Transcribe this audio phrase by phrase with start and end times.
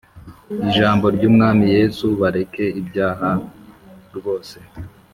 [0.65, 3.29] ijambo ry'umwami yesu, bareke ibyaha
[4.15, 4.57] rwose.